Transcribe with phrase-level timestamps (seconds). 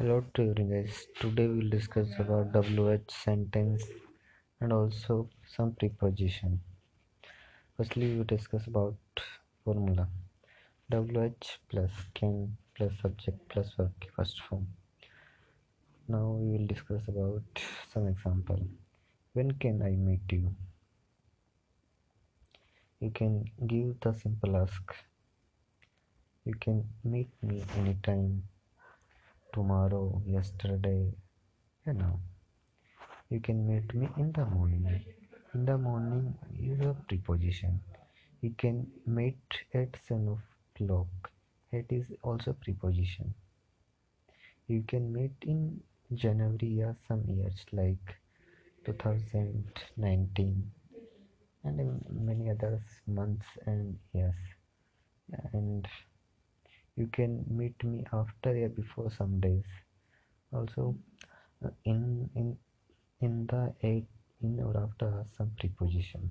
[0.00, 1.06] hello to you guys.
[1.20, 3.82] Today we'll discuss about wh sentence
[4.58, 6.58] and also some preposition.
[7.76, 9.20] Firstly we will discuss about
[9.62, 10.06] formula.
[10.90, 14.68] Wh plus can plus subject plus verb first form.
[16.08, 17.60] Now we will discuss about
[17.92, 18.62] some example.
[19.34, 20.54] When can i meet you?
[23.00, 24.96] You can give the simple ask.
[26.46, 28.44] You can meet me anytime
[29.52, 31.12] tomorrow, yesterday,
[31.86, 32.20] you know.
[33.28, 35.04] You can meet me in the morning.
[35.54, 37.80] In the morning is a preposition.
[38.40, 39.38] You can meet
[39.74, 40.38] at 7
[40.74, 41.30] o'clock.
[41.72, 43.34] It is also preposition.
[44.66, 45.80] You can meet in
[46.14, 48.16] January or some years like
[48.84, 50.70] 2019
[51.64, 54.34] and many other months and years
[55.52, 55.86] and
[57.00, 59.68] you can meet me after or before some days.
[60.52, 60.94] Also
[61.64, 62.48] uh, in in
[63.20, 64.06] in the eight
[64.42, 66.30] in or after some preposition.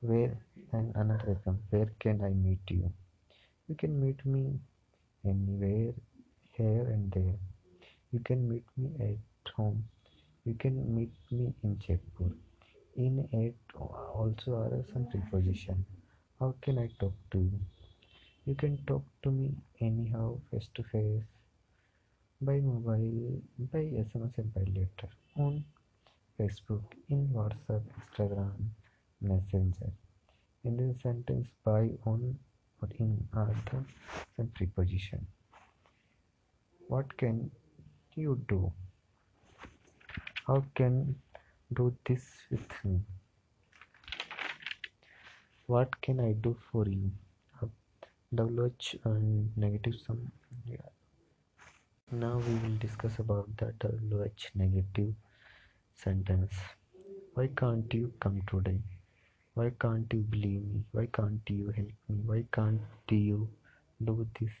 [0.00, 0.32] Where
[0.72, 2.90] and another example where can i meet you?
[3.68, 4.44] You can meet me
[5.24, 5.92] anywhere
[6.56, 7.36] here and there.
[8.12, 9.84] You can meet me at home.
[10.46, 12.32] You can meet me in jaipur.
[12.96, 15.84] In it also are some preposition.
[16.38, 17.60] How can i talk to you
[18.50, 19.48] you can talk to me
[19.80, 21.26] anyhow face to face
[22.40, 23.40] by mobile,
[23.72, 25.62] by SMS and by letter on
[26.36, 28.64] Facebook, in WhatsApp, Instagram,
[29.20, 29.92] Messenger.
[30.64, 32.36] In this sentence, by, on,
[32.82, 33.54] or in are
[34.36, 35.24] the preposition.
[36.88, 37.52] What can
[38.16, 38.72] you do?
[40.48, 41.14] How can
[41.72, 43.00] do this with me?
[45.66, 47.12] What can I do for you?
[48.34, 50.32] WH and negative sum.
[50.66, 50.88] Yeah.
[52.12, 55.14] now we will discuss about the WH negative
[55.94, 56.54] sentence.
[57.34, 58.80] Why can't you come today?
[59.54, 60.84] Why can't you believe me?
[60.92, 62.16] Why can't you help me?
[62.24, 62.80] Why can't
[63.10, 63.48] you
[64.04, 64.52] do this?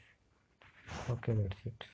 [1.10, 1.84] Okay that's it